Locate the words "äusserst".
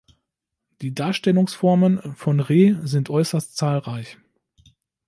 3.11-3.55